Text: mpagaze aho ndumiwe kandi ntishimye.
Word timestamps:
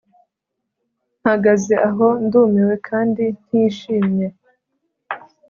mpagaze 1.21 1.73
aho 1.87 2.07
ndumiwe 2.25 2.75
kandi 2.87 3.23
ntishimye. 3.45 4.27